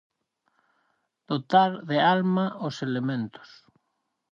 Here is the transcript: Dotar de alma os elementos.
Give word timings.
Dotar 1.29 1.69
de 1.89 1.97
alma 2.13 2.45
os 2.67 2.75
elementos. 2.87 3.49